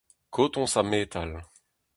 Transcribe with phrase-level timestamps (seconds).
[0.35, 1.31] Kotoñs ha metal.